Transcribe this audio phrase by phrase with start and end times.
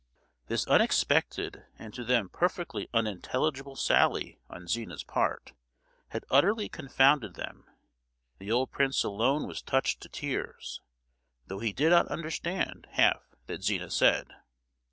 [0.47, 5.53] This unexpected, and to them perfectly unintelligible sally on Zina's part
[6.09, 7.65] had utterly confounded them.
[8.39, 10.81] The old prince alone was touched to tears,
[11.45, 14.29] though he did not understand half that Zina said.